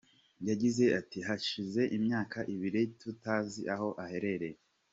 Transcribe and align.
Yagize 0.49 0.83
ati 0.99 1.19
"Hashize 1.27 1.81
imyaka 1.97 2.39
ibiri 2.53 2.81
tutazi 2.99 3.61
aho 3.73 3.87
aherereye. 4.03 4.57